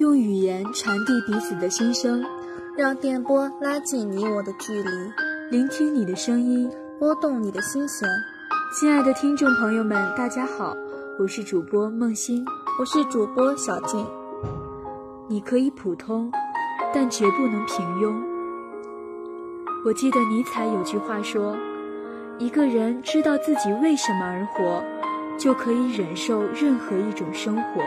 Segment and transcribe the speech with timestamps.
[0.00, 2.24] 用语言传递彼此的心声，
[2.74, 4.90] 让电波拉近你我的距离，
[5.50, 8.08] 聆听你的声音，拨动你的心弦。
[8.72, 10.74] 亲爱的听众朋友们，大家好，
[11.18, 12.42] 我是主播梦欣，
[12.78, 14.06] 我是主播小静。
[15.28, 16.32] 你可以普通，
[16.94, 18.14] 但绝不能平庸。
[19.84, 21.54] 我记得尼采有句话说
[22.40, 24.82] ：“一个人知道自己为什么而活，
[25.38, 27.82] 就可以忍受任何一种生活。”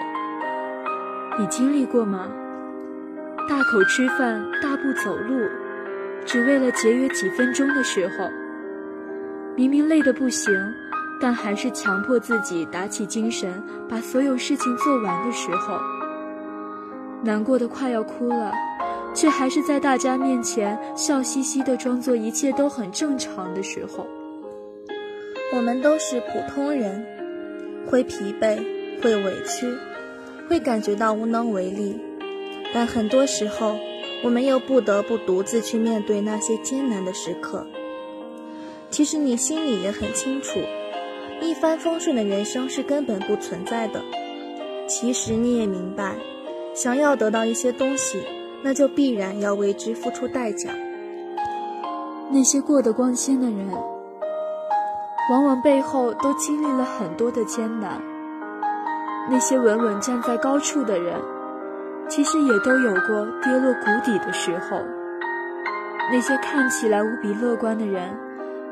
[1.39, 2.27] 你经历过吗？
[3.49, 5.49] 大口吃饭，大步走路，
[6.25, 8.29] 只为了节约几分钟的时候。
[9.55, 10.53] 明明累得不行，
[11.19, 13.51] 但还是强迫自己打起精神，
[13.89, 15.79] 把所有事情做完的时候。
[17.23, 18.51] 难过的快要哭了，
[19.15, 24.05] 却还是在大家面前笑嘻嘻的装作一切都很正常的时候。
[25.55, 27.03] 我们都是普通人，
[27.87, 28.63] 会疲惫，
[29.01, 29.67] 会委屈。
[30.49, 31.99] 会感觉到无能为力，
[32.73, 33.75] 但很多时候，
[34.23, 37.65] 我们又不得不独自去面对那些艰难的时刻。
[38.89, 40.59] 其实你心里也很清楚，
[41.41, 44.01] 一帆风顺的人生是根本不存在的。
[44.87, 46.15] 其实你也明白，
[46.75, 48.21] 想要得到一些东西，
[48.61, 50.69] 那就必然要为之付出代价。
[52.29, 53.69] 那些过得光鲜的人，
[55.31, 58.12] 往往背后都经历了很多的艰难。
[59.29, 61.15] 那些稳稳站在高处的人，
[62.09, 64.81] 其实也都有过跌落谷底的时候。
[66.11, 68.09] 那些看起来无比乐观的人，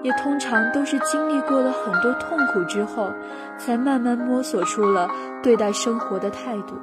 [0.04, 3.10] 也通常都是经历过了很多痛苦之后，
[3.58, 5.10] 才慢慢摸索出了
[5.42, 6.76] 对待生活的态度。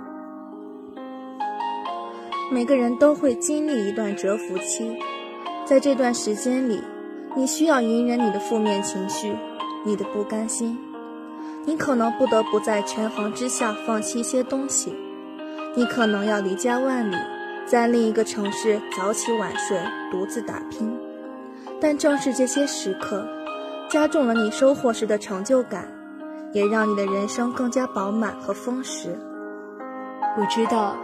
[2.51, 4.97] 每个人都会经历一段蛰伏期，
[5.67, 6.83] 在这段时间里，
[7.37, 9.37] 你需要隐忍你的负面情绪，
[9.85, 10.79] 你的不甘心。
[11.65, 14.95] 你可能不得不在权衡之下放弃一些东西，
[15.77, 17.17] 你可能要离家万里，
[17.67, 19.79] 在另一个城市早起晚睡，
[20.11, 20.99] 独自打拼。
[21.81, 23.29] 但正是这些时刻，
[23.91, 25.87] 加重了你收获时的成就感，
[26.53, 29.17] 也让你的人生更加饱满和丰实。
[30.39, 30.97] 我知道，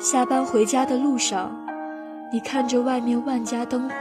[0.00, 1.54] 下班回家的路上，
[2.32, 3.94] 你看着外面万家灯火，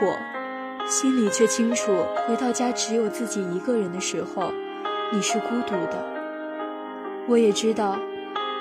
[0.88, 1.92] 心里却清楚，
[2.26, 4.52] 回到家只有自己一个人的时候。
[5.12, 6.06] 你是孤独的，
[7.28, 7.98] 我也知道，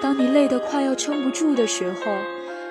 [0.00, 2.00] 当你累得快要撑不住的时候，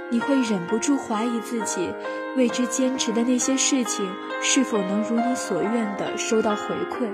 [0.09, 1.93] 你会忍不住怀疑自己
[2.35, 4.11] 为之坚持的那些事情
[4.41, 7.07] 是否能如你所愿的收到回馈。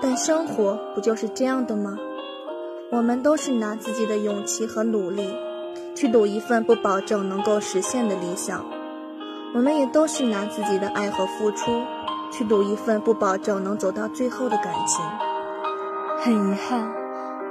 [0.00, 1.98] 但生活不就是这样的吗？
[2.92, 5.34] 我们都是拿自己的勇气和努力
[5.96, 8.64] 去赌一份不保证能够实现的理想，
[9.52, 11.82] 我们也都是拿自己的爱和付出
[12.30, 15.04] 去赌一份不保证能走到最后的感情。
[16.20, 16.90] 很遗憾，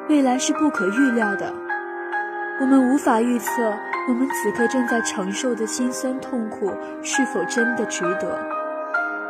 [0.10, 1.54] 未来是不可预料的，
[2.60, 3.50] 我们无法预测
[4.10, 6.70] 我们此刻正在承受的辛酸痛苦
[7.02, 8.38] 是否真的值得。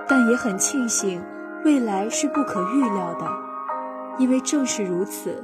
[0.07, 1.21] 但也很庆幸，
[1.63, 3.27] 未来是不可预料的，
[4.17, 5.43] 因为正是如此，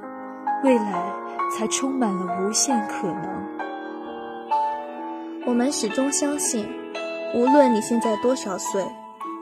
[0.64, 1.04] 未来
[1.56, 3.44] 才充满了无限可能。
[5.46, 6.68] 我们始终相信，
[7.36, 8.84] 无论你现在多少岁，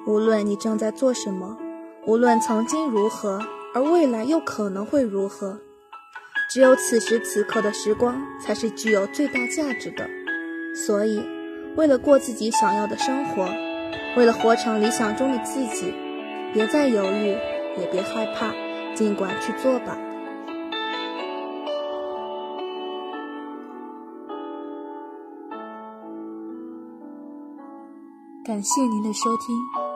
[0.06, 1.56] 无论你正在做什么，
[2.06, 3.40] 无论曾经如何。
[3.74, 5.60] 而未来又可能会如何？
[6.50, 10.10] 只有此时此刻的时光才是具有最大价值的。
[10.76, 11.22] 所以，
[11.78, 13.50] 为了过自己想要的生活，
[14.18, 15.94] 为了活成理想中的自己，
[16.54, 17.38] 别再犹豫，
[17.78, 18.54] 也别害怕，
[18.94, 19.98] 尽管去做吧。
[28.44, 29.91] 感谢您的收听。